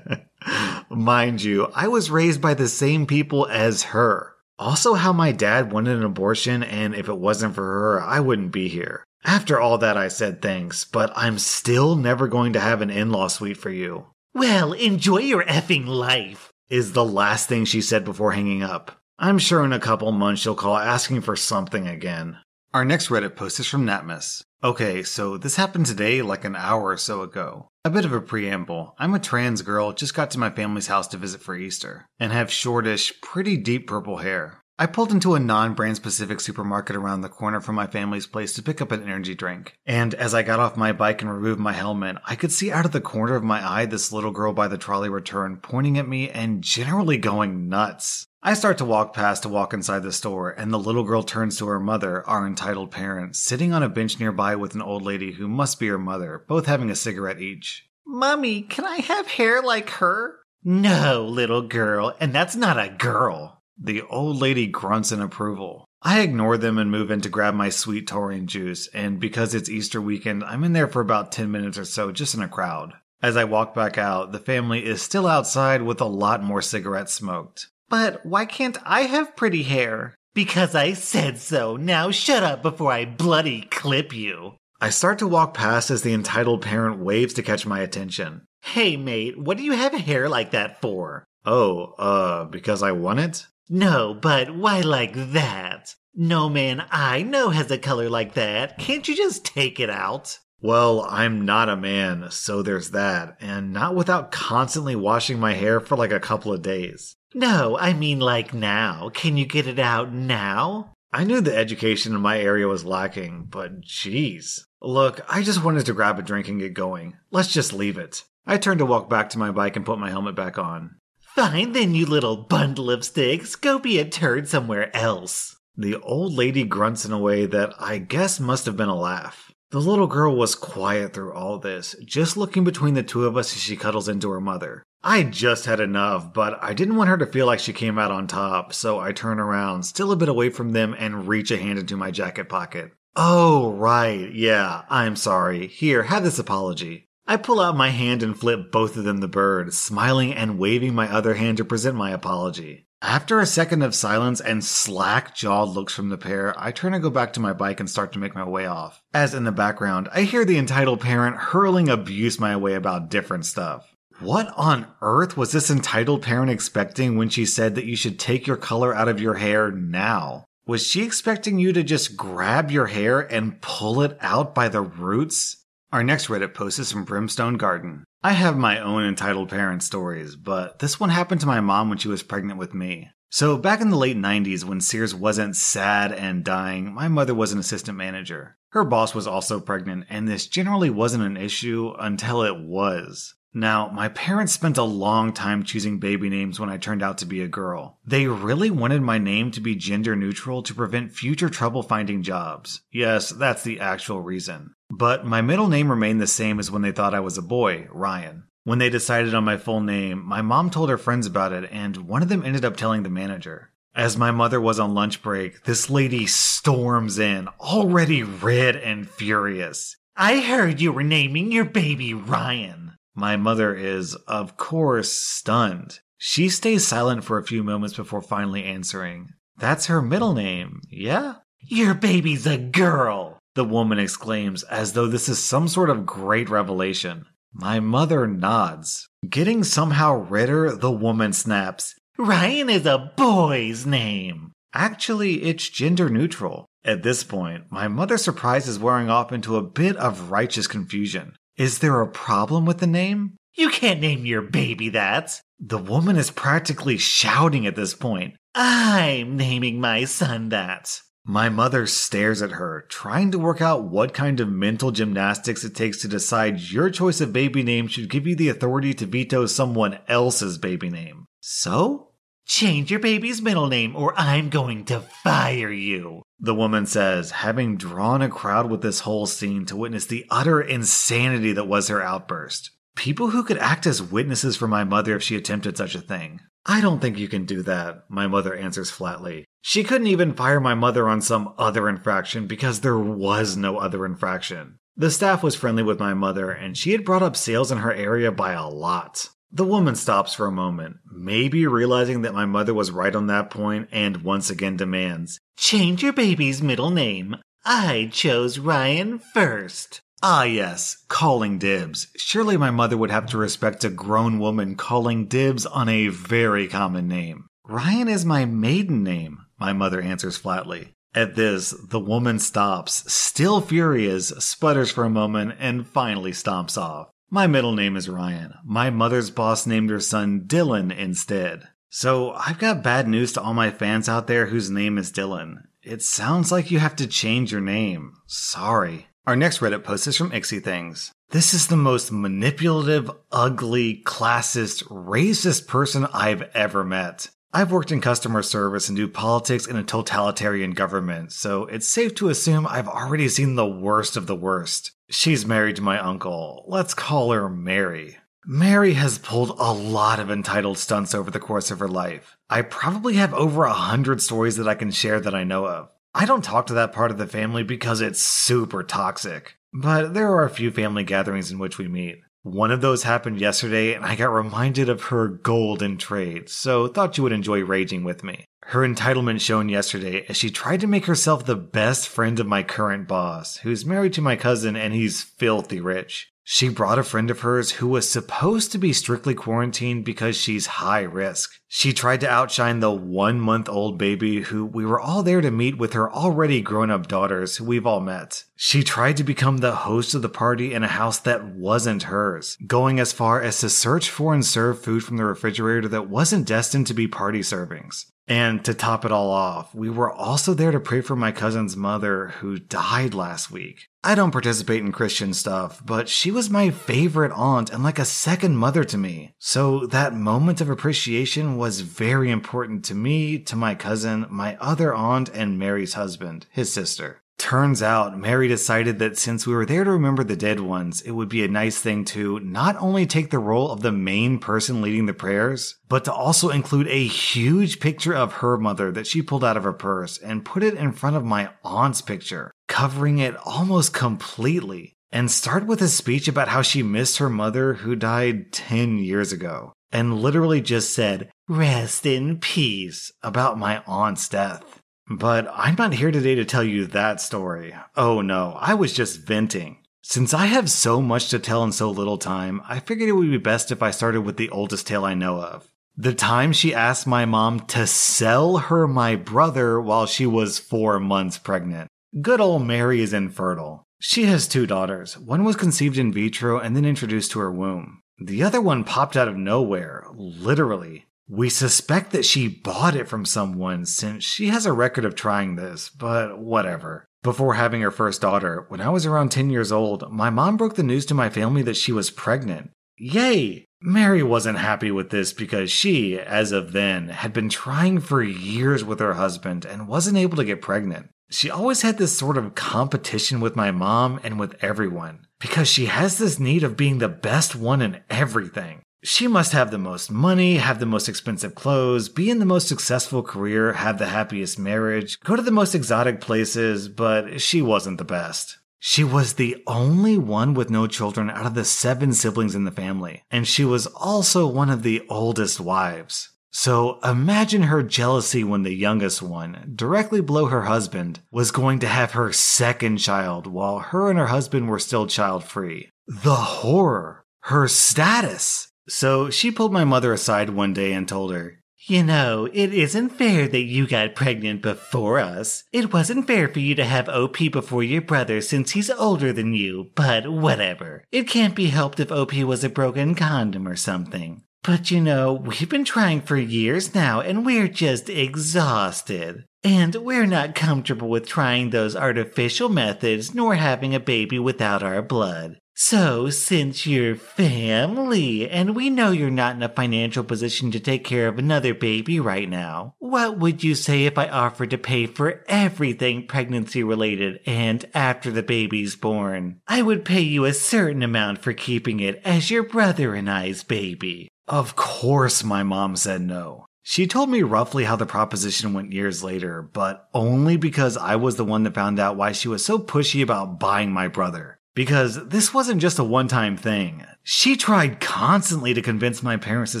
Mind 0.90 1.42
you, 1.42 1.72
I 1.74 1.88
was 1.88 2.10
raised 2.10 2.42
by 2.42 2.52
the 2.52 2.68
same 2.68 3.06
people 3.06 3.46
as 3.46 3.84
her. 3.84 4.34
Also, 4.58 4.92
how 4.92 5.14
my 5.14 5.32
dad 5.32 5.72
wanted 5.72 5.96
an 5.96 6.04
abortion, 6.04 6.62
and 6.62 6.94
if 6.94 7.08
it 7.08 7.18
wasn't 7.18 7.54
for 7.54 7.64
her, 7.64 8.02
I 8.02 8.20
wouldn't 8.20 8.52
be 8.52 8.68
here. 8.68 9.06
After 9.24 9.60
all 9.60 9.78
that, 9.78 9.96
I 9.96 10.08
said 10.08 10.40
thanks, 10.40 10.84
but 10.84 11.12
I'm 11.14 11.38
still 11.38 11.94
never 11.96 12.26
going 12.26 12.52
to 12.54 12.60
have 12.60 12.80
an 12.80 12.90
in 12.90 13.10
law 13.10 13.28
suite 13.28 13.56
for 13.56 13.70
you. 13.70 14.06
Well, 14.34 14.72
enjoy 14.72 15.18
your 15.18 15.44
effing 15.44 15.86
life, 15.86 16.52
is 16.68 16.92
the 16.92 17.04
last 17.04 17.48
thing 17.48 17.64
she 17.64 17.82
said 17.82 18.04
before 18.04 18.32
hanging 18.32 18.62
up. 18.62 19.00
I'm 19.18 19.38
sure 19.38 19.64
in 19.64 19.72
a 19.72 19.80
couple 19.80 20.10
months 20.12 20.40
she'll 20.40 20.54
call 20.54 20.76
asking 20.76 21.20
for 21.20 21.36
something 21.36 21.86
again. 21.86 22.38
Our 22.72 22.84
next 22.84 23.08
Reddit 23.08 23.36
post 23.36 23.60
is 23.60 23.66
from 23.66 23.84
Natmus. 23.84 24.42
Okay, 24.62 25.02
so 25.02 25.36
this 25.36 25.56
happened 25.56 25.86
today, 25.86 26.22
like 26.22 26.44
an 26.44 26.54
hour 26.54 26.84
or 26.84 26.96
so 26.96 27.22
ago. 27.22 27.68
A 27.84 27.90
bit 27.90 28.04
of 28.04 28.12
a 28.12 28.20
preamble. 28.20 28.94
I'm 28.98 29.14
a 29.14 29.18
trans 29.18 29.62
girl, 29.62 29.92
just 29.92 30.14
got 30.14 30.30
to 30.32 30.38
my 30.38 30.50
family's 30.50 30.86
house 30.86 31.08
to 31.08 31.16
visit 31.16 31.40
for 31.40 31.56
Easter, 31.56 32.06
and 32.18 32.30
have 32.30 32.52
shortish, 32.52 33.20
pretty 33.20 33.56
deep 33.56 33.86
purple 33.86 34.18
hair. 34.18 34.59
I 34.80 34.86
pulled 34.86 35.12
into 35.12 35.34
a 35.34 35.40
non 35.40 35.74
brand 35.74 35.96
specific 35.96 36.40
supermarket 36.40 36.96
around 36.96 37.20
the 37.20 37.28
corner 37.28 37.60
from 37.60 37.74
my 37.74 37.86
family's 37.86 38.26
place 38.26 38.54
to 38.54 38.62
pick 38.62 38.80
up 38.80 38.92
an 38.92 39.02
energy 39.02 39.34
drink. 39.34 39.76
And 39.84 40.14
as 40.14 40.32
I 40.32 40.42
got 40.42 40.58
off 40.58 40.74
my 40.74 40.92
bike 40.92 41.20
and 41.20 41.30
removed 41.30 41.60
my 41.60 41.74
helmet, 41.74 42.16
I 42.26 42.34
could 42.34 42.50
see 42.50 42.72
out 42.72 42.86
of 42.86 42.92
the 42.92 43.00
corner 43.02 43.34
of 43.34 43.44
my 43.44 43.62
eye 43.62 43.84
this 43.84 44.10
little 44.10 44.30
girl 44.30 44.54
by 44.54 44.68
the 44.68 44.78
trolley 44.78 45.10
return 45.10 45.58
pointing 45.58 45.98
at 45.98 46.08
me 46.08 46.30
and 46.30 46.62
generally 46.62 47.18
going 47.18 47.68
nuts. 47.68 48.26
I 48.42 48.54
start 48.54 48.78
to 48.78 48.86
walk 48.86 49.12
past 49.12 49.42
to 49.42 49.50
walk 49.50 49.74
inside 49.74 50.02
the 50.02 50.12
store, 50.12 50.48
and 50.48 50.72
the 50.72 50.78
little 50.78 51.04
girl 51.04 51.24
turns 51.24 51.58
to 51.58 51.66
her 51.66 51.78
mother, 51.78 52.26
our 52.26 52.46
entitled 52.46 52.90
parent, 52.90 53.36
sitting 53.36 53.74
on 53.74 53.82
a 53.82 53.88
bench 53.90 54.18
nearby 54.18 54.56
with 54.56 54.74
an 54.74 54.80
old 54.80 55.02
lady 55.02 55.32
who 55.32 55.46
must 55.46 55.78
be 55.78 55.88
her 55.88 55.98
mother, 55.98 56.42
both 56.48 56.64
having 56.64 56.88
a 56.88 56.96
cigarette 56.96 57.38
each. 57.38 57.86
Mummy, 58.06 58.62
can 58.62 58.86
I 58.86 58.96
have 58.96 59.26
hair 59.26 59.60
like 59.60 59.90
her? 59.90 60.38
No, 60.64 61.26
little 61.26 61.68
girl, 61.68 62.16
and 62.18 62.34
that's 62.34 62.56
not 62.56 62.78
a 62.78 62.88
girl. 62.88 63.59
The 63.82 64.02
old 64.02 64.36
lady 64.36 64.66
grunts 64.66 65.10
in 65.10 65.22
approval. 65.22 65.86
I 66.02 66.20
ignore 66.20 66.58
them 66.58 66.76
and 66.76 66.90
move 66.90 67.10
in 67.10 67.22
to 67.22 67.30
grab 67.30 67.54
my 67.54 67.70
sweet 67.70 68.06
taurine 68.06 68.46
juice, 68.46 68.88
and 68.88 69.18
because 69.18 69.54
it's 69.54 69.70
Easter 69.70 70.02
weekend, 70.02 70.44
I'm 70.44 70.64
in 70.64 70.74
there 70.74 70.86
for 70.86 71.00
about 71.00 71.32
10 71.32 71.50
minutes 71.50 71.78
or 71.78 71.86
so, 71.86 72.12
just 72.12 72.34
in 72.34 72.42
a 72.42 72.48
crowd. 72.48 72.92
As 73.22 73.38
I 73.38 73.44
walk 73.44 73.74
back 73.74 73.96
out, 73.96 74.32
the 74.32 74.38
family 74.38 74.84
is 74.84 75.00
still 75.00 75.26
outside 75.26 75.80
with 75.80 76.00
a 76.00 76.06
lot 76.06 76.42
more 76.42 76.60
cigarettes 76.60 77.14
smoked. 77.14 77.68
But 77.88 78.24
why 78.24 78.44
can't 78.44 78.76
I 78.84 79.02
have 79.02 79.34
pretty 79.34 79.62
hair? 79.62 80.14
Because 80.34 80.74
I 80.74 80.92
said 80.92 81.38
so. 81.38 81.76
Now 81.76 82.10
shut 82.10 82.42
up 82.42 82.62
before 82.62 82.92
I 82.92 83.06
bloody 83.06 83.62
clip 83.62 84.14
you. 84.14 84.56
I 84.78 84.90
start 84.90 85.18
to 85.20 85.26
walk 85.26 85.54
past 85.54 85.90
as 85.90 86.02
the 86.02 86.12
entitled 86.12 86.62
parent 86.62 86.98
waves 86.98 87.32
to 87.34 87.42
catch 87.42 87.66
my 87.66 87.80
attention. 87.80 88.42
Hey, 88.62 88.96
mate, 88.96 89.38
what 89.38 89.56
do 89.56 89.62
you 89.62 89.72
have 89.72 89.92
hair 89.92 90.28
like 90.28 90.50
that 90.50 90.80
for? 90.82 91.24
Oh, 91.46 91.94
uh, 91.98 92.44
because 92.44 92.82
I 92.82 92.92
want 92.92 93.20
it? 93.20 93.46
No, 93.72 94.14
but 94.14 94.56
why 94.56 94.80
like 94.80 95.14
that? 95.14 95.94
No 96.12 96.48
man 96.48 96.84
I 96.90 97.22
know 97.22 97.50
has 97.50 97.70
a 97.70 97.78
color 97.78 98.10
like 98.10 98.34
that. 98.34 98.78
Can't 98.78 99.06
you 99.06 99.14
just 99.14 99.44
take 99.44 99.78
it 99.78 99.88
out? 99.88 100.40
Well, 100.60 101.06
I'm 101.08 101.44
not 101.44 101.68
a 101.68 101.76
man, 101.76 102.32
so 102.32 102.62
there's 102.62 102.90
that, 102.90 103.36
and 103.40 103.72
not 103.72 103.94
without 103.94 104.32
constantly 104.32 104.96
washing 104.96 105.38
my 105.38 105.54
hair 105.54 105.78
for 105.78 105.96
like 105.96 106.10
a 106.10 106.18
couple 106.18 106.52
of 106.52 106.62
days. 106.62 107.16
No, 107.32 107.78
I 107.78 107.92
mean 107.92 108.18
like 108.18 108.52
now. 108.52 109.08
Can 109.14 109.36
you 109.36 109.46
get 109.46 109.68
it 109.68 109.78
out 109.78 110.12
now? 110.12 110.92
I 111.12 111.22
knew 111.22 111.40
the 111.40 111.56
education 111.56 112.12
in 112.12 112.20
my 112.20 112.40
area 112.40 112.66
was 112.66 112.84
lacking, 112.84 113.46
but 113.48 113.80
geez. 113.80 114.66
Look, 114.82 115.20
I 115.28 115.42
just 115.42 115.62
wanted 115.62 115.86
to 115.86 115.94
grab 115.94 116.18
a 116.18 116.22
drink 116.22 116.48
and 116.48 116.58
get 116.58 116.74
going. 116.74 117.16
Let's 117.30 117.52
just 117.52 117.72
leave 117.72 117.98
it. 117.98 118.24
I 118.46 118.56
turned 118.56 118.80
to 118.80 118.86
walk 118.86 119.08
back 119.08 119.30
to 119.30 119.38
my 119.38 119.52
bike 119.52 119.76
and 119.76 119.86
put 119.86 120.00
my 120.00 120.10
helmet 120.10 120.34
back 120.34 120.58
on. 120.58 120.96
Fine 121.34 121.72
then, 121.72 121.94
you 121.94 122.06
little 122.06 122.36
bundle 122.36 122.90
of 122.90 123.04
sticks. 123.04 123.56
Go 123.56 123.78
be 123.78 123.98
a 123.98 124.04
turd 124.04 124.48
somewhere 124.48 124.94
else. 124.94 125.56
The 125.76 125.96
old 126.00 126.34
lady 126.34 126.64
grunts 126.64 127.04
in 127.04 127.12
a 127.12 127.18
way 127.18 127.46
that 127.46 127.72
I 127.78 127.98
guess 127.98 128.40
must 128.40 128.66
have 128.66 128.76
been 128.76 128.88
a 128.88 128.96
laugh. 128.96 129.52
The 129.70 129.80
little 129.80 130.08
girl 130.08 130.34
was 130.34 130.56
quiet 130.56 131.14
through 131.14 131.32
all 131.32 131.58
this, 131.58 131.94
just 132.04 132.36
looking 132.36 132.64
between 132.64 132.94
the 132.94 133.04
two 133.04 133.24
of 133.26 133.36
us 133.36 133.54
as 133.54 133.62
she 133.62 133.76
cuddles 133.76 134.08
into 134.08 134.28
her 134.30 134.40
mother. 134.40 134.82
I 135.02 135.22
just 135.22 135.66
had 135.66 135.78
enough, 135.78 136.34
but 136.34 136.58
I 136.62 136.74
didn't 136.74 136.96
want 136.96 137.08
her 137.08 137.16
to 137.18 137.26
feel 137.26 137.46
like 137.46 137.60
she 137.60 137.72
came 137.72 137.96
out 137.96 138.10
on 138.10 138.26
top, 138.26 138.74
so 138.74 138.98
I 138.98 139.12
turn 139.12 139.38
around, 139.38 139.84
still 139.84 140.10
a 140.10 140.16
bit 140.16 140.28
away 140.28 140.50
from 140.50 140.72
them, 140.72 140.94
and 140.98 141.28
reach 141.28 141.52
a 141.52 141.56
hand 141.56 141.78
into 141.78 141.96
my 141.96 142.10
jacket 142.10 142.48
pocket. 142.48 142.90
Oh, 143.14 143.72
right, 143.72 144.32
yeah, 144.32 144.82
I'm 144.90 145.14
sorry. 145.14 145.68
Here, 145.68 146.02
have 146.02 146.24
this 146.24 146.38
apology. 146.38 147.08
I 147.30 147.36
pull 147.36 147.60
out 147.60 147.76
my 147.76 147.90
hand 147.90 148.24
and 148.24 148.36
flip 148.36 148.72
both 148.72 148.96
of 148.96 149.04
them 149.04 149.18
the 149.18 149.28
bird, 149.28 149.72
smiling 149.72 150.34
and 150.34 150.58
waving 150.58 150.96
my 150.96 151.08
other 151.08 151.34
hand 151.34 151.58
to 151.58 151.64
present 151.64 151.94
my 151.94 152.10
apology. 152.10 152.88
After 153.00 153.38
a 153.38 153.46
second 153.46 153.82
of 153.82 153.94
silence 153.94 154.40
and 154.40 154.64
slack 154.64 155.32
jawed 155.36 155.68
looks 155.68 155.94
from 155.94 156.08
the 156.08 156.18
pair, 156.18 156.52
I 156.58 156.72
turn 156.72 156.92
and 156.92 157.00
go 157.00 157.08
back 157.08 157.32
to 157.34 157.40
my 157.40 157.52
bike 157.52 157.78
and 157.78 157.88
start 157.88 158.10
to 158.14 158.18
make 158.18 158.34
my 158.34 158.42
way 158.48 158.66
off. 158.66 159.00
As 159.14 159.32
in 159.32 159.44
the 159.44 159.52
background, 159.52 160.08
I 160.12 160.22
hear 160.22 160.44
the 160.44 160.58
entitled 160.58 161.02
parent 161.02 161.36
hurling 161.36 161.88
abuse 161.88 162.40
my 162.40 162.56
way 162.56 162.74
about 162.74 163.10
different 163.10 163.46
stuff. 163.46 163.94
What 164.18 164.52
on 164.56 164.88
earth 165.00 165.36
was 165.36 165.52
this 165.52 165.70
entitled 165.70 166.22
parent 166.22 166.50
expecting 166.50 167.16
when 167.16 167.28
she 167.28 167.46
said 167.46 167.76
that 167.76 167.86
you 167.86 167.94
should 167.94 168.18
take 168.18 168.48
your 168.48 168.56
color 168.56 168.92
out 168.92 169.06
of 169.06 169.20
your 169.20 169.34
hair 169.34 169.70
now? 169.70 170.46
Was 170.66 170.84
she 170.84 171.04
expecting 171.04 171.60
you 171.60 171.72
to 171.74 171.84
just 171.84 172.16
grab 172.16 172.72
your 172.72 172.86
hair 172.86 173.20
and 173.20 173.60
pull 173.60 174.02
it 174.02 174.18
out 174.20 174.52
by 174.52 174.68
the 174.68 174.80
roots? 174.80 175.59
Our 175.92 176.04
next 176.04 176.28
Reddit 176.28 176.54
post 176.54 176.78
is 176.78 176.92
from 176.92 177.02
Brimstone 177.02 177.56
Garden. 177.56 178.04
I 178.22 178.30
have 178.30 178.56
my 178.56 178.78
own 178.78 179.02
entitled 179.02 179.48
parent 179.48 179.82
stories, 179.82 180.36
but 180.36 180.78
this 180.78 181.00
one 181.00 181.10
happened 181.10 181.40
to 181.40 181.48
my 181.48 181.60
mom 181.60 181.88
when 181.88 181.98
she 181.98 182.06
was 182.06 182.22
pregnant 182.22 182.60
with 182.60 182.72
me. 182.72 183.10
So, 183.28 183.56
back 183.56 183.80
in 183.80 183.90
the 183.90 183.96
late 183.96 184.16
90s, 184.16 184.62
when 184.62 184.80
Sears 184.80 185.16
wasn't 185.16 185.56
sad 185.56 186.12
and 186.12 186.44
dying, 186.44 186.94
my 186.94 187.08
mother 187.08 187.34
was 187.34 187.50
an 187.50 187.58
assistant 187.58 187.98
manager. 187.98 188.56
Her 188.68 188.84
boss 188.84 189.16
was 189.16 189.26
also 189.26 189.58
pregnant, 189.58 190.06
and 190.08 190.28
this 190.28 190.46
generally 190.46 190.90
wasn't 190.90 191.24
an 191.24 191.36
issue 191.36 191.92
until 191.98 192.44
it 192.44 192.56
was. 192.56 193.34
Now, 193.52 193.88
my 193.88 194.08
parents 194.08 194.52
spent 194.52 194.78
a 194.78 194.84
long 194.84 195.32
time 195.32 195.64
choosing 195.64 195.98
baby 195.98 196.28
names 196.28 196.60
when 196.60 196.70
I 196.70 196.76
turned 196.76 197.02
out 197.02 197.18
to 197.18 197.26
be 197.26 197.42
a 197.42 197.48
girl. 197.48 197.98
They 198.06 198.26
really 198.26 198.70
wanted 198.70 199.02
my 199.02 199.18
name 199.18 199.50
to 199.52 199.60
be 199.60 199.74
gender 199.74 200.14
neutral 200.14 200.62
to 200.62 200.74
prevent 200.74 201.12
future 201.12 201.48
trouble 201.48 201.82
finding 201.82 202.22
jobs. 202.22 202.82
Yes, 202.92 203.30
that's 203.30 203.64
the 203.64 203.80
actual 203.80 204.20
reason. 204.20 204.74
But 204.88 205.26
my 205.26 205.40
middle 205.40 205.68
name 205.68 205.90
remained 205.90 206.20
the 206.20 206.26
same 206.26 206.60
as 206.60 206.70
when 206.70 206.82
they 206.82 206.92
thought 206.92 207.14
I 207.14 207.20
was 207.20 207.38
a 207.38 207.42
boy, 207.42 207.88
Ryan. 207.90 208.44
When 208.64 208.78
they 208.78 208.90
decided 208.90 209.34
on 209.34 209.44
my 209.44 209.56
full 209.56 209.80
name, 209.80 210.24
my 210.24 210.42
mom 210.42 210.70
told 210.70 210.90
her 210.90 210.98
friends 210.98 211.26
about 211.26 211.52
it, 211.52 211.68
and 211.72 211.96
one 211.96 212.22
of 212.22 212.28
them 212.28 212.44
ended 212.44 212.64
up 212.64 212.76
telling 212.76 213.02
the 213.02 213.10
manager. 213.10 213.70
As 213.94 214.16
my 214.16 214.30
mother 214.30 214.60
was 214.60 214.78
on 214.78 214.94
lunch 214.94 215.22
break, 215.22 215.64
this 215.64 215.90
lady 215.90 216.26
storms 216.26 217.18
in, 217.18 217.48
already 217.58 218.22
red 218.22 218.76
and 218.76 219.08
furious. 219.08 219.96
I 220.16 220.40
heard 220.40 220.80
you 220.80 220.92
were 220.92 221.02
naming 221.02 221.50
your 221.50 221.64
baby 221.64 222.14
Ryan. 222.14 222.89
My 223.20 223.36
mother 223.36 223.74
is, 223.74 224.14
of 224.26 224.56
course, 224.56 225.12
stunned. 225.12 226.00
She 226.16 226.48
stays 226.48 226.86
silent 226.86 227.22
for 227.22 227.36
a 227.36 227.44
few 227.44 227.62
moments 227.62 227.94
before 227.94 228.22
finally 228.22 228.64
answering. 228.64 229.28
That's 229.58 229.88
her 229.88 230.00
middle 230.00 230.32
name, 230.32 230.80
yeah? 230.88 231.34
Your 231.60 231.92
baby's 231.92 232.46
a 232.46 232.56
girl, 232.56 233.38
the 233.54 233.64
woman 233.66 233.98
exclaims 233.98 234.62
as 234.62 234.94
though 234.94 235.06
this 235.06 235.28
is 235.28 235.38
some 235.38 235.68
sort 235.68 235.90
of 235.90 236.06
great 236.06 236.48
revelation. 236.48 237.26
My 237.52 237.78
mother 237.78 238.26
nods. 238.26 239.06
Getting 239.28 239.64
somehow 239.64 240.14
redder, 240.14 240.74
the 240.74 240.90
woman 240.90 241.34
snaps. 241.34 241.94
Ryan 242.16 242.70
is 242.70 242.86
a 242.86 243.12
boy's 243.18 243.84
name. 243.84 244.52
Actually, 244.72 245.42
it's 245.42 245.68
gender 245.68 246.08
neutral. 246.08 246.64
At 246.86 247.02
this 247.02 247.22
point, 247.22 247.64
my 247.68 247.86
mother's 247.86 248.24
surprise 248.24 248.66
is 248.66 248.78
wearing 248.78 249.10
off 249.10 249.30
into 249.30 249.56
a 249.56 249.62
bit 249.62 249.96
of 249.96 250.30
righteous 250.30 250.66
confusion. 250.66 251.34
Is 251.56 251.80
there 251.80 252.00
a 252.00 252.08
problem 252.08 252.64
with 252.64 252.78
the 252.78 252.86
name? 252.86 253.36
You 253.54 253.68
can't 253.68 254.00
name 254.00 254.24
your 254.24 254.42
baby 254.42 254.88
that. 254.90 255.40
The 255.58 255.78
woman 255.78 256.16
is 256.16 256.30
practically 256.30 256.96
shouting 256.96 257.66
at 257.66 257.76
this 257.76 257.94
point. 257.94 258.34
I'm 258.54 259.36
naming 259.36 259.80
my 259.80 260.04
son 260.04 260.48
that. 260.50 261.00
My 261.24 261.48
mother 261.48 261.86
stares 261.86 262.40
at 262.40 262.52
her, 262.52 262.86
trying 262.88 263.30
to 263.32 263.38
work 263.38 263.60
out 263.60 263.84
what 263.84 264.14
kind 264.14 264.40
of 264.40 264.48
mental 264.48 264.90
gymnastics 264.90 265.62
it 265.64 265.74
takes 265.74 265.98
to 265.98 266.08
decide 266.08 266.60
your 266.60 266.88
choice 266.88 267.20
of 267.20 267.32
baby 267.32 267.62
name 267.62 267.88
should 267.88 268.08
give 268.08 268.26
you 268.26 268.34
the 268.34 268.48
authority 268.48 268.94
to 268.94 269.06
veto 269.06 269.46
someone 269.46 269.98
else's 270.08 270.56
baby 270.56 270.88
name. 270.88 271.26
So? 271.40 272.09
Change 272.50 272.90
your 272.90 272.98
baby's 272.98 273.40
middle 273.40 273.68
name 273.68 273.94
or 273.94 274.12
I'm 274.18 274.50
going 274.50 274.84
to 274.86 274.98
fire 274.98 275.70
you. 275.70 276.22
The 276.40 276.52
woman 276.52 276.84
says, 276.84 277.30
having 277.30 277.76
drawn 277.76 278.22
a 278.22 278.28
crowd 278.28 278.68
with 278.68 278.82
this 278.82 279.00
whole 279.00 279.26
scene 279.26 279.66
to 279.66 279.76
witness 279.76 280.04
the 280.04 280.26
utter 280.30 280.60
insanity 280.60 281.52
that 281.52 281.68
was 281.68 281.86
her 281.86 282.02
outburst. 282.02 282.72
People 282.96 283.30
who 283.30 283.44
could 283.44 283.58
act 283.58 283.86
as 283.86 284.02
witnesses 284.02 284.56
for 284.56 284.66
my 284.66 284.82
mother 284.82 285.14
if 285.14 285.22
she 285.22 285.36
attempted 285.36 285.76
such 285.76 285.94
a 285.94 286.00
thing. 286.00 286.40
I 286.66 286.80
don't 286.80 286.98
think 286.98 287.18
you 287.18 287.28
can 287.28 287.44
do 287.44 287.62
that, 287.62 288.02
my 288.08 288.26
mother 288.26 288.52
answers 288.56 288.90
flatly. 288.90 289.44
She 289.62 289.84
couldn't 289.84 290.08
even 290.08 290.34
fire 290.34 290.58
my 290.58 290.74
mother 290.74 291.08
on 291.08 291.20
some 291.20 291.54
other 291.56 291.88
infraction 291.88 292.48
because 292.48 292.80
there 292.80 292.98
was 292.98 293.56
no 293.56 293.78
other 293.78 294.04
infraction. 294.04 294.80
The 294.96 295.12
staff 295.12 295.44
was 295.44 295.54
friendly 295.54 295.84
with 295.84 296.00
my 296.00 296.14
mother, 296.14 296.50
and 296.50 296.76
she 296.76 296.90
had 296.90 297.04
brought 297.04 297.22
up 297.22 297.36
sales 297.36 297.70
in 297.70 297.78
her 297.78 297.94
area 297.94 298.32
by 298.32 298.54
a 298.54 298.66
lot. 298.66 299.28
The 299.52 299.64
woman 299.64 299.96
stops 299.96 300.32
for 300.32 300.46
a 300.46 300.52
moment, 300.52 300.98
maybe 301.10 301.66
realizing 301.66 302.22
that 302.22 302.34
my 302.34 302.46
mother 302.46 302.72
was 302.72 302.92
right 302.92 303.14
on 303.14 303.26
that 303.26 303.50
point, 303.50 303.88
and 303.90 304.18
once 304.18 304.48
again 304.48 304.76
demands, 304.76 305.40
Change 305.56 306.04
your 306.04 306.12
baby's 306.12 306.62
middle 306.62 306.90
name. 306.90 307.36
I 307.64 308.10
chose 308.12 308.60
Ryan 308.60 309.18
first. 309.18 310.00
Ah, 310.22 310.44
yes, 310.44 311.04
calling 311.08 311.58
dibs. 311.58 312.08
Surely 312.16 312.56
my 312.56 312.70
mother 312.70 312.96
would 312.96 313.10
have 313.10 313.26
to 313.26 313.38
respect 313.38 313.84
a 313.84 313.90
grown 313.90 314.38
woman 314.38 314.76
calling 314.76 315.26
dibs 315.26 315.66
on 315.66 315.88
a 315.88 316.08
very 316.08 316.68
common 316.68 317.08
name. 317.08 317.46
Ryan 317.66 318.08
is 318.08 318.24
my 318.24 318.44
maiden 318.44 319.02
name, 319.02 319.38
my 319.58 319.72
mother 319.72 320.00
answers 320.00 320.36
flatly. 320.36 320.92
At 321.12 321.34
this, 321.34 321.70
the 321.70 321.98
woman 321.98 322.38
stops, 322.38 323.12
still 323.12 323.60
furious, 323.60 324.28
sputters 324.28 324.92
for 324.92 325.04
a 325.04 325.10
moment, 325.10 325.54
and 325.58 325.86
finally 325.86 326.30
stomps 326.32 326.78
off. 326.78 327.08
My 327.32 327.46
middle 327.46 327.76
name 327.76 327.96
is 327.96 328.08
Ryan. 328.08 328.54
My 328.64 328.90
mother's 328.90 329.30
boss 329.30 329.64
named 329.64 329.88
her 329.90 330.00
son 330.00 330.46
Dylan 330.48 330.90
instead. 330.90 331.68
So 331.88 332.32
I've 332.32 332.58
got 332.58 332.82
bad 332.82 333.06
news 333.06 333.32
to 333.34 333.40
all 333.40 333.54
my 333.54 333.70
fans 333.70 334.08
out 334.08 334.26
there 334.26 334.46
whose 334.46 334.68
name 334.68 334.98
is 334.98 335.12
Dylan. 335.12 335.62
It 335.80 336.02
sounds 336.02 336.50
like 336.50 336.72
you 336.72 336.80
have 336.80 336.96
to 336.96 337.06
change 337.06 337.52
your 337.52 337.60
name. 337.60 338.14
Sorry. 338.26 339.06
Our 339.28 339.36
next 339.36 339.60
Reddit 339.60 339.84
post 339.84 340.08
is 340.08 340.16
from 340.16 340.32
Ixie 340.32 340.64
Things. 340.64 341.12
This 341.30 341.54
is 341.54 341.68
the 341.68 341.76
most 341.76 342.10
manipulative, 342.10 343.08
ugly, 343.30 344.02
classist, 344.04 344.82
racist 344.88 345.68
person 345.68 346.08
I've 346.12 346.42
ever 346.52 346.82
met. 346.82 347.28
I've 347.52 347.72
worked 347.72 347.90
in 347.90 348.00
customer 348.00 348.42
service 348.42 348.88
and 348.88 348.96
do 348.96 349.08
politics 349.08 349.66
in 349.66 349.74
a 349.74 349.82
totalitarian 349.82 350.70
government, 350.70 351.32
so 351.32 351.64
it's 351.64 351.88
safe 351.88 352.14
to 352.16 352.28
assume 352.28 352.64
I've 352.64 352.86
already 352.86 353.28
seen 353.28 353.56
the 353.56 353.66
worst 353.66 354.16
of 354.16 354.28
the 354.28 354.36
worst. 354.36 354.92
She's 355.08 355.44
married 355.44 355.74
to 355.76 355.82
my 355.82 355.98
uncle. 355.98 356.64
Let's 356.68 356.94
call 356.94 357.32
her 357.32 357.48
Mary. 357.48 358.18
Mary 358.46 358.92
has 358.92 359.18
pulled 359.18 359.50
a 359.58 359.72
lot 359.72 360.20
of 360.20 360.30
entitled 360.30 360.78
stunts 360.78 361.12
over 361.12 361.32
the 361.32 361.40
course 361.40 361.72
of 361.72 361.80
her 361.80 361.88
life. 361.88 362.36
I 362.48 362.62
probably 362.62 363.14
have 363.14 363.34
over 363.34 363.64
a 363.64 363.72
hundred 363.72 364.22
stories 364.22 364.56
that 364.56 364.68
I 364.68 364.76
can 364.76 364.92
share 364.92 365.18
that 365.18 365.34
I 365.34 365.42
know 365.42 365.66
of. 365.66 365.88
I 366.14 366.26
don't 366.26 366.44
talk 366.44 366.68
to 366.68 366.74
that 366.74 366.92
part 366.92 367.10
of 367.10 367.18
the 367.18 367.26
family 367.26 367.64
because 367.64 368.00
it's 368.00 368.22
super 368.22 368.84
toxic. 368.84 369.58
But 369.72 370.14
there 370.14 370.30
are 370.30 370.44
a 370.44 370.50
few 370.50 370.70
family 370.70 371.02
gatherings 371.02 371.50
in 371.50 371.58
which 371.58 371.78
we 371.78 371.88
meet. 371.88 372.20
One 372.42 372.70
of 372.70 372.80
those 372.80 373.02
happened 373.02 373.38
yesterday, 373.38 373.92
and 373.92 374.02
I 374.02 374.16
got 374.16 374.32
reminded 374.32 374.88
of 374.88 375.04
her 375.04 375.28
golden 375.28 375.98
trade, 375.98 376.48
so 376.48 376.88
thought 376.88 377.18
you 377.18 377.22
would 377.22 377.32
enjoy 377.32 377.60
raging 377.60 378.02
with 378.02 378.24
me. 378.24 378.46
Her 378.62 378.80
entitlement 378.80 379.40
shone 379.40 379.68
yesterday 379.68 380.24
as 380.26 380.38
she 380.38 380.48
tried 380.48 380.80
to 380.80 380.86
make 380.86 381.04
herself 381.04 381.44
the 381.44 381.56
best 381.56 382.08
friend 382.08 382.40
of 382.40 382.46
my 382.46 382.62
current 382.62 383.06
boss, 383.06 383.58
who's 383.58 383.84
married 383.84 384.14
to 384.14 384.22
my 384.22 384.36
cousin 384.36 384.74
and 384.74 384.94
he's 384.94 385.22
filthy 385.22 385.80
rich. 385.80 386.30
She 386.52 386.68
brought 386.68 386.98
a 386.98 387.04
friend 387.04 387.30
of 387.30 387.42
hers 387.42 387.70
who 387.70 387.86
was 387.86 388.08
supposed 388.08 388.72
to 388.72 388.78
be 388.78 388.92
strictly 388.92 389.36
quarantined 389.36 390.04
because 390.04 390.36
she's 390.36 390.66
high 390.82 391.02
risk. 391.02 391.52
She 391.68 391.92
tried 391.92 392.20
to 392.22 392.28
outshine 392.28 392.80
the 392.80 392.90
one 392.90 393.38
month 393.38 393.68
old 393.68 393.98
baby 393.98 394.40
who 394.40 394.64
we 394.66 394.84
were 394.84 394.98
all 394.98 395.22
there 395.22 395.40
to 395.42 395.52
meet 395.52 395.78
with 395.78 395.92
her 395.92 396.12
already 396.12 396.60
grown 396.60 396.90
up 396.90 397.06
daughters 397.06 397.56
who 397.56 397.64
we've 397.66 397.86
all 397.86 398.00
met. 398.00 398.42
She 398.56 398.82
tried 398.82 399.16
to 399.18 399.22
become 399.22 399.58
the 399.58 399.76
host 399.76 400.12
of 400.12 400.22
the 400.22 400.28
party 400.28 400.74
in 400.74 400.82
a 400.82 400.88
house 400.88 401.20
that 401.20 401.44
wasn't 401.54 402.02
hers, 402.02 402.58
going 402.66 402.98
as 402.98 403.12
far 403.12 403.40
as 403.40 403.60
to 403.60 403.70
search 403.70 404.10
for 404.10 404.34
and 404.34 404.44
serve 404.44 404.82
food 404.82 405.04
from 405.04 405.18
the 405.18 405.24
refrigerator 405.24 405.86
that 405.86 406.10
wasn't 406.10 406.48
destined 406.48 406.88
to 406.88 406.94
be 406.94 407.06
party 407.06 407.42
servings. 407.42 408.06
And 408.28 408.64
to 408.64 408.74
top 408.74 409.04
it 409.04 409.10
all 409.10 409.30
off, 409.30 409.74
we 409.74 409.90
were 409.90 410.10
also 410.10 410.54
there 410.54 410.70
to 410.70 410.78
pray 410.78 411.00
for 411.00 411.16
my 411.16 411.32
cousin's 411.32 411.76
mother 411.76 412.28
who 412.38 412.58
died 412.58 413.12
last 413.12 413.50
week. 413.50 413.88
I 414.04 414.14
don't 414.14 414.30
participate 414.30 414.80
in 414.80 414.92
Christian 414.92 415.34
stuff, 415.34 415.84
but 415.84 416.08
she 416.08 416.30
was 416.30 416.48
my 416.48 416.70
favorite 416.70 417.32
aunt 417.32 417.70
and 417.70 417.82
like 417.82 417.98
a 417.98 418.04
second 418.04 418.56
mother 418.56 418.84
to 418.84 418.96
me. 418.96 419.34
So 419.38 419.86
that 419.86 420.14
moment 420.14 420.60
of 420.60 420.70
appreciation 420.70 421.56
was 421.56 421.80
very 421.80 422.30
important 422.30 422.84
to 422.86 422.94
me, 422.94 423.38
to 423.40 423.56
my 423.56 423.74
cousin, 423.74 424.26
my 424.30 424.56
other 424.60 424.94
aunt, 424.94 425.28
and 425.28 425.58
Mary's 425.58 425.94
husband, 425.94 426.46
his 426.50 426.72
sister. 426.72 427.22
Turns 427.40 427.82
out, 427.82 428.18
Mary 428.18 428.48
decided 428.48 428.98
that 428.98 429.16
since 429.16 429.46
we 429.46 429.54
were 429.54 429.64
there 429.64 429.82
to 429.82 429.92
remember 429.92 430.22
the 430.22 430.36
dead 430.36 430.60
ones, 430.60 431.00
it 431.00 431.12
would 431.12 431.30
be 431.30 431.42
a 431.42 431.48
nice 431.48 431.80
thing 431.80 432.04
to 432.04 432.38
not 432.40 432.76
only 432.76 433.06
take 433.06 433.30
the 433.30 433.38
role 433.38 433.72
of 433.72 433.80
the 433.80 433.90
main 433.90 434.38
person 434.38 434.82
leading 434.82 435.06
the 435.06 435.14
prayers, 435.14 435.76
but 435.88 436.04
to 436.04 436.12
also 436.12 436.50
include 436.50 436.86
a 436.88 437.06
huge 437.06 437.80
picture 437.80 438.14
of 438.14 438.34
her 438.34 438.58
mother 438.58 438.92
that 438.92 439.06
she 439.06 439.22
pulled 439.22 439.42
out 439.42 439.56
of 439.56 439.64
her 439.64 439.72
purse 439.72 440.18
and 440.18 440.44
put 440.44 440.62
it 440.62 440.74
in 440.74 440.92
front 440.92 441.16
of 441.16 441.24
my 441.24 441.48
aunt's 441.64 442.02
picture, 442.02 442.52
covering 442.68 443.16
it 443.16 443.34
almost 443.46 443.94
completely, 443.94 444.92
and 445.10 445.30
start 445.30 445.64
with 445.64 445.80
a 445.80 445.88
speech 445.88 446.28
about 446.28 446.48
how 446.48 446.60
she 446.60 446.82
missed 446.82 447.16
her 447.16 447.30
mother 447.30 447.72
who 447.72 447.96
died 447.96 448.52
10 448.52 448.98
years 448.98 449.32
ago, 449.32 449.72
and 449.90 450.20
literally 450.20 450.60
just 450.60 450.92
said, 450.92 451.30
Rest 451.48 452.04
in 452.04 452.38
peace 452.38 453.10
about 453.22 453.58
my 453.58 453.82
aunt's 453.86 454.28
death. 454.28 454.79
But 455.10 455.48
I'm 455.52 455.74
not 455.74 455.94
here 455.94 456.12
today 456.12 456.36
to 456.36 456.44
tell 456.44 456.62
you 456.62 456.86
that 456.86 457.20
story. 457.20 457.74
Oh 457.96 458.20
no, 458.20 458.56
I 458.60 458.74
was 458.74 458.92
just 458.92 459.18
venting. 459.18 459.78
Since 460.02 460.32
I 460.32 460.46
have 460.46 460.70
so 460.70 461.02
much 461.02 461.30
to 461.30 461.40
tell 461.40 461.64
in 461.64 461.72
so 461.72 461.90
little 461.90 462.16
time, 462.16 462.62
I 462.68 462.78
figured 462.78 463.08
it 463.08 463.12
would 463.12 463.28
be 463.28 463.36
best 463.36 463.72
if 463.72 463.82
I 463.82 463.90
started 463.90 464.20
with 464.20 464.36
the 464.36 464.50
oldest 464.50 464.86
tale 464.86 465.04
I 465.04 465.14
know 465.14 465.42
of. 465.42 465.68
The 465.96 466.14
time 466.14 466.52
she 466.52 466.72
asked 466.72 467.08
my 467.08 467.24
mom 467.24 467.60
to 467.66 467.88
sell 467.88 468.58
her 468.58 468.86
my 468.86 469.16
brother 469.16 469.80
while 469.80 470.06
she 470.06 470.26
was 470.26 470.60
four 470.60 471.00
months 471.00 471.38
pregnant. 471.38 471.88
Good 472.22 472.40
old 472.40 472.64
Mary 472.64 473.00
is 473.00 473.12
infertile. 473.12 473.82
She 473.98 474.26
has 474.26 474.46
two 474.46 474.64
daughters. 474.64 475.18
One 475.18 475.42
was 475.42 475.56
conceived 475.56 475.98
in 475.98 476.12
vitro 476.12 476.60
and 476.60 476.76
then 476.76 476.84
introduced 476.84 477.32
to 477.32 477.40
her 477.40 477.50
womb. 477.50 478.00
The 478.20 478.44
other 478.44 478.60
one 478.60 478.84
popped 478.84 479.16
out 479.16 479.26
of 479.26 479.36
nowhere, 479.36 480.06
literally. 480.14 481.06
We 481.32 481.48
suspect 481.48 482.10
that 482.10 482.24
she 482.24 482.48
bought 482.48 482.96
it 482.96 483.08
from 483.08 483.24
someone 483.24 483.86
since 483.86 484.24
she 484.24 484.48
has 484.48 484.66
a 484.66 484.72
record 484.72 485.04
of 485.04 485.14
trying 485.14 485.54
this, 485.54 485.88
but 485.88 486.40
whatever. 486.40 487.06
Before 487.22 487.54
having 487.54 487.82
her 487.82 487.92
first 487.92 488.20
daughter, 488.20 488.64
when 488.66 488.80
I 488.80 488.88
was 488.88 489.06
around 489.06 489.28
10 489.28 489.48
years 489.48 489.70
old, 489.70 490.10
my 490.10 490.28
mom 490.28 490.56
broke 490.56 490.74
the 490.74 490.82
news 490.82 491.06
to 491.06 491.14
my 491.14 491.30
family 491.30 491.62
that 491.62 491.76
she 491.76 491.92
was 491.92 492.10
pregnant. 492.10 492.72
Yay! 492.98 493.64
Mary 493.80 494.24
wasn't 494.24 494.58
happy 494.58 494.90
with 494.90 495.10
this 495.10 495.32
because 495.32 495.70
she, 495.70 496.18
as 496.18 496.50
of 496.50 496.72
then, 496.72 497.10
had 497.10 497.32
been 497.32 497.48
trying 497.48 498.00
for 498.00 498.24
years 498.24 498.82
with 498.82 498.98
her 498.98 499.14
husband 499.14 499.64
and 499.64 499.86
wasn't 499.86 500.18
able 500.18 500.36
to 500.36 500.44
get 500.44 500.60
pregnant. 500.60 501.10
She 501.30 501.48
always 501.48 501.82
had 501.82 501.96
this 501.96 502.18
sort 502.18 502.38
of 502.38 502.56
competition 502.56 503.40
with 503.40 503.54
my 503.54 503.70
mom 503.70 504.18
and 504.24 504.40
with 504.40 504.56
everyone 504.64 505.28
because 505.38 505.68
she 505.68 505.86
has 505.86 506.18
this 506.18 506.40
need 506.40 506.64
of 506.64 506.76
being 506.76 506.98
the 506.98 507.08
best 507.08 507.54
one 507.54 507.80
in 507.80 508.00
everything. 508.10 508.82
She 509.02 509.26
must 509.26 509.52
have 509.52 509.70
the 509.70 509.78
most 509.78 510.10
money, 510.10 510.56
have 510.56 510.78
the 510.78 510.86
most 510.86 511.08
expensive 511.08 511.54
clothes, 511.54 512.10
be 512.10 512.28
in 512.28 512.38
the 512.38 512.44
most 512.44 512.68
successful 512.68 513.22
career, 513.22 513.72
have 513.72 513.98
the 513.98 514.06
happiest 514.08 514.58
marriage, 514.58 515.18
go 515.20 515.36
to 515.36 515.42
the 515.42 515.50
most 515.50 515.74
exotic 515.74 516.20
places, 516.20 516.88
but 516.88 517.40
she 517.40 517.62
wasn't 517.62 517.96
the 517.96 518.04
best. 518.04 518.58
She 518.78 519.02
was 519.04 519.34
the 519.34 519.62
only 519.66 520.18
one 520.18 520.54
with 520.54 520.70
no 520.70 520.86
children 520.86 521.30
out 521.30 521.46
of 521.46 521.54
the 521.54 521.64
seven 521.64 522.12
siblings 522.12 522.54
in 522.54 522.64
the 522.64 522.70
family, 522.70 523.22
and 523.30 523.46
she 523.46 523.64
was 523.64 523.86
also 523.86 524.46
one 524.46 524.70
of 524.70 524.82
the 524.82 525.02
oldest 525.08 525.60
wives. 525.60 526.30
So 526.50 526.98
imagine 527.04 527.64
her 527.64 527.82
jealousy 527.82 528.42
when 528.42 528.64
the 528.64 528.74
youngest 528.74 529.22
one, 529.22 529.72
directly 529.74 530.20
below 530.20 530.46
her 530.46 530.62
husband, 530.62 531.20
was 531.30 531.52
going 531.52 531.78
to 531.80 531.86
have 531.86 532.12
her 532.12 532.32
second 532.32 532.98
child 532.98 533.46
while 533.46 533.78
her 533.78 534.10
and 534.10 534.18
her 534.18 534.26
husband 534.26 534.68
were 534.68 534.78
still 534.78 535.06
child 535.06 535.44
free. 535.44 535.90
The 536.06 536.34
horror! 536.34 537.24
Her 537.44 537.68
status! 537.68 538.69
So 538.90 539.30
she 539.30 539.52
pulled 539.52 539.72
my 539.72 539.84
mother 539.84 540.12
aside 540.12 540.50
one 540.50 540.72
day 540.72 540.92
and 540.92 541.08
told 541.08 541.32
her, 541.32 541.60
You 541.86 542.02
know, 542.02 542.48
it 542.52 542.74
isn't 542.74 543.10
fair 543.10 543.46
that 543.46 543.62
you 543.62 543.86
got 543.86 544.16
pregnant 544.16 544.62
before 544.62 545.20
us. 545.20 545.62
It 545.72 545.92
wasn't 545.92 546.26
fair 546.26 546.48
for 546.48 546.58
you 546.58 546.74
to 546.74 546.84
have 546.84 547.08
OP 547.08 547.38
before 547.52 547.84
your 547.84 548.02
brother 548.02 548.40
since 548.40 548.72
he's 548.72 548.90
older 548.90 549.32
than 549.32 549.54
you, 549.54 549.90
but 549.94 550.28
whatever. 550.28 551.04
It 551.12 551.28
can't 551.28 551.54
be 551.54 551.66
helped 551.66 552.00
if 552.00 552.10
OP 552.10 552.34
was 552.34 552.64
a 552.64 552.68
broken 552.68 553.14
condom 553.14 553.68
or 553.68 553.76
something. 553.76 554.42
But 554.64 554.90
you 554.90 555.00
know, 555.00 555.34
we've 555.34 555.68
been 555.68 555.84
trying 555.84 556.20
for 556.22 556.36
years 556.36 556.92
now 556.92 557.20
and 557.20 557.46
we're 557.46 557.68
just 557.68 558.10
exhausted. 558.10 559.44
And 559.62 559.94
we're 559.94 560.26
not 560.26 560.54
comfortable 560.54 561.08
with 561.08 561.28
trying 561.28 561.70
those 561.70 561.94
artificial 561.94 562.68
methods 562.68 563.34
nor 563.34 563.54
having 563.54 563.94
a 563.94 564.00
baby 564.00 564.38
without 564.38 564.82
our 564.82 565.00
blood. 565.00 565.58
So, 565.82 566.28
since 566.28 566.86
you're 566.86 567.16
family 567.16 568.46
and 568.46 568.76
we 568.76 568.90
know 568.90 569.12
you're 569.12 569.30
not 569.30 569.56
in 569.56 569.62
a 569.62 569.68
financial 569.70 570.22
position 570.22 570.70
to 570.72 570.78
take 570.78 571.04
care 571.04 571.26
of 571.26 571.38
another 571.38 571.72
baby 571.72 572.20
right 572.20 572.46
now, 572.46 572.96
what 572.98 573.38
would 573.38 573.64
you 573.64 573.74
say 573.74 574.04
if 574.04 574.18
I 574.18 574.28
offered 574.28 574.68
to 574.70 574.78
pay 574.78 575.06
for 575.06 575.42
everything 575.48 576.26
pregnancy 576.26 576.82
related 576.82 577.40
and 577.46 577.82
after 577.94 578.30
the 578.30 578.42
baby's 578.42 578.94
born? 578.94 579.62
I 579.66 579.80
would 579.80 580.04
pay 580.04 580.20
you 580.20 580.44
a 580.44 580.52
certain 580.52 581.02
amount 581.02 581.38
for 581.38 581.54
keeping 581.54 581.98
it 581.98 582.20
as 582.26 582.50
your 582.50 582.62
brother 582.62 583.14
and 583.14 583.30
I's 583.30 583.64
baby. 583.64 584.28
Of 584.46 584.76
course, 584.76 585.42
my 585.42 585.62
mom 585.62 585.96
said 585.96 586.20
no. 586.20 586.66
She 586.82 587.06
told 587.06 587.30
me 587.30 587.42
roughly 587.42 587.84
how 587.84 587.96
the 587.96 588.04
proposition 588.04 588.74
went 588.74 588.92
years 588.92 589.24
later, 589.24 589.62
but 589.62 590.10
only 590.12 590.58
because 590.58 590.98
I 590.98 591.16
was 591.16 591.36
the 591.36 591.44
one 591.46 591.62
that 591.62 591.74
found 591.74 591.98
out 591.98 592.18
why 592.18 592.32
she 592.32 592.48
was 592.48 592.62
so 592.62 592.78
pushy 592.78 593.22
about 593.22 593.58
buying 593.58 593.92
my 593.92 594.08
brother. 594.08 594.59
Because 594.74 595.28
this 595.28 595.52
wasn't 595.52 595.80
just 595.80 595.98
a 595.98 596.04
one 596.04 596.28
time 596.28 596.56
thing. 596.56 597.04
She 597.22 597.56
tried 597.56 598.00
constantly 598.00 598.72
to 598.74 598.82
convince 598.82 599.22
my 599.22 599.36
parents 599.36 599.72
to 599.72 599.80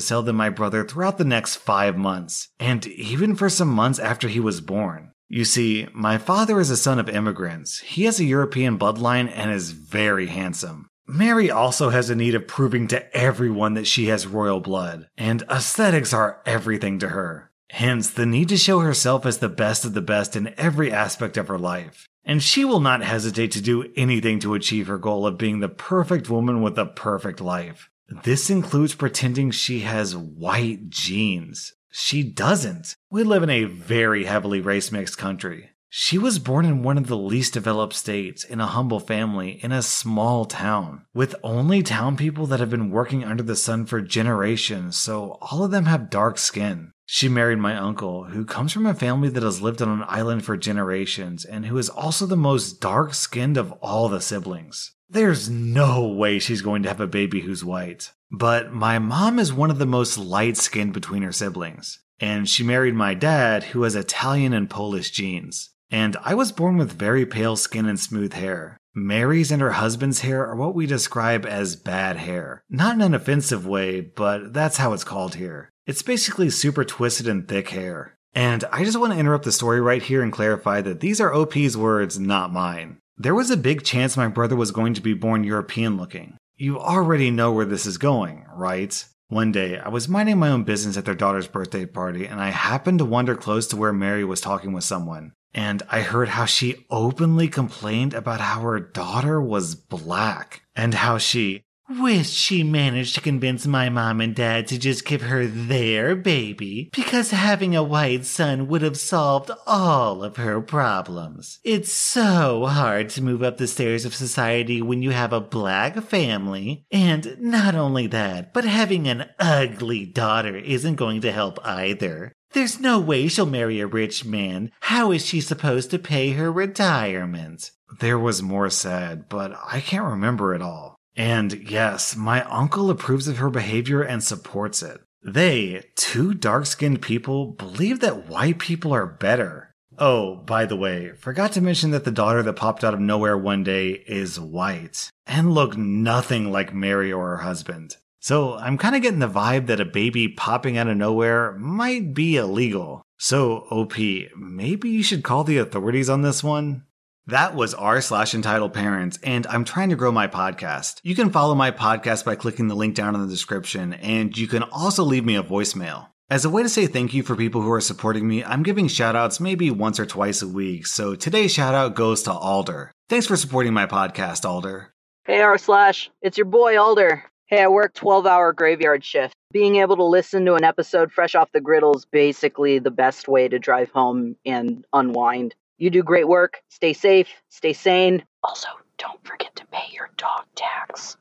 sell 0.00 0.22
them 0.22 0.36
my 0.36 0.50
brother 0.50 0.84
throughout 0.84 1.18
the 1.18 1.24
next 1.24 1.56
five 1.56 1.96
months, 1.96 2.48
and 2.58 2.86
even 2.86 3.36
for 3.36 3.48
some 3.48 3.68
months 3.68 3.98
after 3.98 4.28
he 4.28 4.40
was 4.40 4.60
born. 4.60 5.12
You 5.28 5.44
see, 5.44 5.86
my 5.92 6.18
father 6.18 6.58
is 6.58 6.70
a 6.70 6.76
son 6.76 6.98
of 6.98 7.08
immigrants. 7.08 7.78
He 7.80 8.04
has 8.04 8.18
a 8.18 8.24
European 8.24 8.78
bloodline 8.78 9.30
and 9.32 9.52
is 9.52 9.70
very 9.70 10.26
handsome. 10.26 10.88
Mary 11.06 11.50
also 11.50 11.90
has 11.90 12.10
a 12.10 12.16
need 12.16 12.34
of 12.34 12.48
proving 12.48 12.88
to 12.88 13.16
everyone 13.16 13.74
that 13.74 13.86
she 13.86 14.06
has 14.06 14.26
royal 14.26 14.60
blood, 14.60 15.08
and 15.16 15.42
aesthetics 15.50 16.12
are 16.12 16.40
everything 16.46 16.98
to 16.98 17.08
her. 17.08 17.50
Hence, 17.70 18.10
the 18.10 18.26
need 18.26 18.48
to 18.48 18.56
show 18.56 18.80
herself 18.80 19.24
as 19.24 19.38
the 19.38 19.48
best 19.48 19.84
of 19.84 19.94
the 19.94 20.00
best 20.00 20.34
in 20.34 20.52
every 20.58 20.92
aspect 20.92 21.36
of 21.36 21.46
her 21.46 21.58
life. 21.58 22.08
And 22.24 22.42
she 22.42 22.64
will 22.64 22.80
not 22.80 23.02
hesitate 23.02 23.52
to 23.52 23.60
do 23.60 23.90
anything 23.96 24.40
to 24.40 24.54
achieve 24.54 24.86
her 24.86 24.98
goal 24.98 25.26
of 25.26 25.38
being 25.38 25.60
the 25.60 25.68
perfect 25.68 26.28
woman 26.28 26.62
with 26.62 26.78
a 26.78 26.86
perfect 26.86 27.40
life. 27.40 27.88
This 28.24 28.50
includes 28.50 28.94
pretending 28.94 29.50
she 29.50 29.80
has 29.80 30.16
white 30.16 30.90
genes. 30.90 31.74
She 31.90 32.22
doesn't. 32.22 32.96
We 33.10 33.22
live 33.22 33.42
in 33.42 33.50
a 33.50 33.64
very 33.64 34.24
heavily 34.24 34.60
race 34.60 34.92
mixed 34.92 35.18
country. 35.18 35.70
She 35.92 36.18
was 36.18 36.38
born 36.38 36.64
in 36.64 36.84
one 36.84 36.98
of 36.98 37.08
the 37.08 37.16
least 37.16 37.52
developed 37.52 37.94
states 37.94 38.44
in 38.44 38.60
a 38.60 38.66
humble 38.66 39.00
family 39.00 39.58
in 39.60 39.72
a 39.72 39.82
small 39.82 40.44
town 40.44 41.04
with 41.12 41.34
only 41.42 41.82
town 41.82 42.16
people 42.16 42.46
that 42.46 42.60
have 42.60 42.70
been 42.70 42.92
working 42.92 43.24
under 43.24 43.42
the 43.42 43.56
sun 43.56 43.86
for 43.86 44.00
generations, 44.00 44.96
so 44.96 45.36
all 45.40 45.64
of 45.64 45.72
them 45.72 45.86
have 45.86 46.08
dark 46.08 46.38
skin. 46.38 46.92
She 47.12 47.28
married 47.28 47.58
my 47.58 47.76
uncle, 47.76 48.26
who 48.26 48.44
comes 48.44 48.72
from 48.72 48.86
a 48.86 48.94
family 48.94 49.28
that 49.30 49.42
has 49.42 49.60
lived 49.60 49.82
on 49.82 49.88
an 49.88 50.04
island 50.06 50.44
for 50.44 50.56
generations 50.56 51.44
and 51.44 51.66
who 51.66 51.76
is 51.76 51.88
also 51.88 52.24
the 52.24 52.36
most 52.36 52.80
dark 52.80 53.14
skinned 53.14 53.56
of 53.56 53.72
all 53.82 54.08
the 54.08 54.20
siblings. 54.20 54.92
There's 55.08 55.50
no 55.50 56.06
way 56.06 56.38
she's 56.38 56.62
going 56.62 56.84
to 56.84 56.88
have 56.88 57.00
a 57.00 57.08
baby 57.08 57.40
who's 57.40 57.64
white. 57.64 58.12
But 58.30 58.72
my 58.72 59.00
mom 59.00 59.40
is 59.40 59.52
one 59.52 59.72
of 59.72 59.80
the 59.80 59.86
most 59.86 60.18
light 60.18 60.56
skinned 60.56 60.92
between 60.92 61.22
her 61.22 61.32
siblings. 61.32 61.98
And 62.20 62.48
she 62.48 62.62
married 62.62 62.94
my 62.94 63.14
dad, 63.14 63.64
who 63.64 63.82
has 63.82 63.96
Italian 63.96 64.52
and 64.52 64.70
Polish 64.70 65.10
genes. 65.10 65.70
And 65.90 66.16
I 66.22 66.34
was 66.36 66.52
born 66.52 66.76
with 66.76 66.92
very 66.92 67.26
pale 67.26 67.56
skin 67.56 67.86
and 67.86 67.98
smooth 67.98 68.34
hair. 68.34 68.78
Mary's 68.94 69.50
and 69.50 69.60
her 69.60 69.72
husband's 69.72 70.20
hair 70.20 70.46
are 70.46 70.54
what 70.54 70.76
we 70.76 70.86
describe 70.86 71.44
as 71.44 71.74
bad 71.74 72.18
hair. 72.18 72.62
Not 72.70 72.94
in 72.94 73.00
an 73.00 73.14
offensive 73.14 73.66
way, 73.66 74.00
but 74.00 74.52
that's 74.52 74.76
how 74.76 74.92
it's 74.92 75.02
called 75.02 75.34
here. 75.34 75.69
It's 75.90 76.02
basically 76.02 76.50
super 76.50 76.84
twisted 76.84 77.26
and 77.26 77.48
thick 77.48 77.70
hair. 77.70 78.14
And 78.32 78.62
I 78.70 78.84
just 78.84 78.96
want 78.96 79.12
to 79.12 79.18
interrupt 79.18 79.44
the 79.44 79.50
story 79.50 79.80
right 79.80 80.00
here 80.00 80.22
and 80.22 80.32
clarify 80.32 80.80
that 80.82 81.00
these 81.00 81.20
are 81.20 81.34
OP's 81.34 81.76
words, 81.76 82.16
not 82.16 82.52
mine. 82.52 82.98
There 83.18 83.34
was 83.34 83.50
a 83.50 83.56
big 83.56 83.82
chance 83.82 84.16
my 84.16 84.28
brother 84.28 84.54
was 84.54 84.70
going 84.70 84.94
to 84.94 85.00
be 85.00 85.14
born 85.14 85.42
European 85.42 85.96
looking. 85.96 86.36
You 86.54 86.78
already 86.78 87.32
know 87.32 87.50
where 87.50 87.64
this 87.64 87.86
is 87.86 87.98
going, 87.98 88.46
right? 88.54 89.04
One 89.26 89.50
day, 89.50 89.80
I 89.80 89.88
was 89.88 90.08
minding 90.08 90.38
my 90.38 90.50
own 90.50 90.62
business 90.62 90.96
at 90.96 91.06
their 91.06 91.16
daughter's 91.16 91.48
birthday 91.48 91.86
party, 91.86 92.24
and 92.24 92.40
I 92.40 92.50
happened 92.50 93.00
to 93.00 93.04
wander 93.04 93.34
close 93.34 93.66
to 93.66 93.76
where 93.76 93.92
Mary 93.92 94.22
was 94.22 94.40
talking 94.40 94.72
with 94.72 94.84
someone. 94.84 95.32
And 95.52 95.82
I 95.90 96.02
heard 96.02 96.28
how 96.28 96.44
she 96.44 96.86
openly 96.88 97.48
complained 97.48 98.14
about 98.14 98.40
how 98.40 98.60
her 98.60 98.78
daughter 98.78 99.42
was 99.42 99.74
black, 99.74 100.62
and 100.76 100.94
how 100.94 101.18
she 101.18 101.64
Wish 101.98 102.30
she 102.30 102.62
managed 102.62 103.16
to 103.16 103.20
convince 103.20 103.66
my 103.66 103.88
mom 103.88 104.20
and 104.20 104.32
dad 104.32 104.68
to 104.68 104.78
just 104.78 105.04
give 105.04 105.22
her 105.22 105.44
their 105.44 106.14
baby, 106.14 106.88
because 106.92 107.32
having 107.32 107.74
a 107.74 107.82
white 107.82 108.24
son 108.24 108.68
would 108.68 108.82
have 108.82 108.96
solved 108.96 109.50
all 109.66 110.22
of 110.22 110.36
her 110.36 110.60
problems. 110.60 111.58
It's 111.64 111.92
so 111.92 112.66
hard 112.66 113.08
to 113.10 113.22
move 113.22 113.42
up 113.42 113.56
the 113.56 113.66
stairs 113.66 114.04
of 114.04 114.14
society 114.14 114.80
when 114.80 115.02
you 115.02 115.10
have 115.10 115.32
a 115.32 115.40
black 115.40 116.00
family. 116.04 116.84
And 116.92 117.36
not 117.40 117.74
only 117.74 118.06
that, 118.06 118.54
but 118.54 118.64
having 118.64 119.08
an 119.08 119.28
ugly 119.40 120.06
daughter 120.06 120.56
isn't 120.56 120.94
going 120.94 121.22
to 121.22 121.32
help 121.32 121.58
either. 121.66 122.32
There's 122.52 122.78
no 122.78 123.00
way 123.00 123.26
she'll 123.26 123.46
marry 123.46 123.80
a 123.80 123.88
rich 123.88 124.24
man. 124.24 124.70
How 124.80 125.10
is 125.10 125.26
she 125.26 125.40
supposed 125.40 125.90
to 125.90 125.98
pay 125.98 126.30
her 126.30 126.52
retirement? 126.52 127.72
There 127.98 128.18
was 128.18 128.42
more 128.42 128.70
said, 128.70 129.28
but 129.28 129.52
I 129.66 129.80
can't 129.80 130.04
remember 130.04 130.54
it 130.54 130.62
all. 130.62 130.99
And 131.16 131.52
yes, 131.52 132.16
my 132.16 132.42
uncle 132.44 132.90
approves 132.90 133.28
of 133.28 133.38
her 133.38 133.50
behavior 133.50 134.02
and 134.02 134.22
supports 134.22 134.82
it. 134.82 135.00
They, 135.22 135.84
two 135.96 136.32
dark 136.34 136.66
skinned 136.66 137.02
people, 137.02 137.52
believe 137.52 138.00
that 138.00 138.28
white 138.28 138.58
people 138.58 138.92
are 138.92 139.06
better. 139.06 139.74
Oh, 139.98 140.36
by 140.36 140.64
the 140.64 140.76
way, 140.76 141.12
forgot 141.12 141.52
to 141.52 141.60
mention 141.60 141.90
that 141.90 142.04
the 142.04 142.10
daughter 142.10 142.42
that 142.42 142.54
popped 142.54 142.84
out 142.84 142.94
of 142.94 143.00
nowhere 143.00 143.36
one 143.36 143.62
day 143.62 143.90
is 143.90 144.40
white 144.40 145.10
and 145.26 145.52
looked 145.52 145.76
nothing 145.76 146.50
like 146.50 146.72
Mary 146.72 147.12
or 147.12 147.30
her 147.30 147.42
husband. 147.42 147.96
So 148.18 148.54
I'm 148.54 148.78
kind 148.78 148.96
of 148.96 149.02
getting 149.02 149.18
the 149.18 149.28
vibe 149.28 149.66
that 149.66 149.80
a 149.80 149.84
baby 149.84 150.28
popping 150.28 150.78
out 150.78 150.88
of 150.88 150.96
nowhere 150.96 151.52
might 151.52 152.14
be 152.14 152.36
illegal. 152.36 153.02
So, 153.18 153.66
OP, 153.70 153.98
maybe 154.36 154.88
you 154.88 155.02
should 155.02 155.22
call 155.22 155.44
the 155.44 155.58
authorities 155.58 156.08
on 156.08 156.22
this 156.22 156.42
one? 156.42 156.84
That 157.26 157.54
was 157.54 157.74
r 157.74 158.00
slash 158.00 158.34
entitled 158.34 158.72
parents, 158.72 159.18
and 159.22 159.46
I'm 159.46 159.64
trying 159.64 159.90
to 159.90 159.96
grow 159.96 160.10
my 160.10 160.26
podcast. 160.26 161.00
You 161.02 161.14
can 161.14 161.30
follow 161.30 161.54
my 161.54 161.70
podcast 161.70 162.24
by 162.24 162.34
clicking 162.34 162.68
the 162.68 162.74
link 162.74 162.94
down 162.94 163.14
in 163.14 163.20
the 163.20 163.28
description, 163.28 163.92
and 163.94 164.36
you 164.36 164.48
can 164.48 164.62
also 164.64 165.04
leave 165.04 165.24
me 165.24 165.36
a 165.36 165.42
voicemail. 165.42 166.08
As 166.30 166.44
a 166.44 166.50
way 166.50 166.62
to 166.62 166.68
say 166.68 166.86
thank 166.86 167.12
you 167.12 167.22
for 167.22 167.36
people 167.36 167.60
who 167.60 167.72
are 167.72 167.80
supporting 167.80 168.26
me, 168.26 168.42
I'm 168.42 168.62
giving 168.62 168.86
shoutouts 168.86 169.40
maybe 169.40 169.70
once 169.70 170.00
or 170.00 170.06
twice 170.06 170.42
a 170.42 170.48
week, 170.48 170.86
so 170.86 171.14
today's 171.14 171.54
shoutout 171.54 171.94
goes 171.94 172.22
to 172.22 172.32
Alder. 172.32 172.92
Thanks 173.08 173.26
for 173.26 173.36
supporting 173.36 173.74
my 173.74 173.86
podcast, 173.86 174.48
Alder. 174.48 174.94
Hey 175.24 175.40
r 175.40 175.58
slash, 175.58 176.10
it's 176.22 176.38
your 176.38 176.46
boy 176.46 176.80
Alder. 176.80 177.24
Hey, 177.46 177.62
I 177.62 177.68
work 177.68 177.94
12 177.94 178.26
hour 178.26 178.52
graveyard 178.52 179.04
shift. 179.04 179.34
Being 179.52 179.76
able 179.76 179.96
to 179.96 180.04
listen 180.04 180.44
to 180.46 180.54
an 180.54 180.62
episode 180.62 181.10
fresh 181.10 181.34
off 181.34 181.50
the 181.52 181.60
griddle 181.60 181.96
is 181.96 182.04
basically 182.04 182.78
the 182.78 182.92
best 182.92 183.26
way 183.26 183.48
to 183.48 183.58
drive 183.58 183.90
home 183.90 184.36
and 184.46 184.84
unwind. 184.92 185.56
You 185.80 185.88
do 185.88 186.02
great 186.02 186.28
work. 186.28 186.60
Stay 186.68 186.92
safe, 186.92 187.28
stay 187.48 187.72
sane. 187.72 188.22
Also, 188.44 188.68
don't 188.98 189.26
forget 189.26 189.56
to 189.56 189.66
pay 189.72 189.90
your 189.94 190.10
dog 190.18 190.44
tax. 190.54 191.16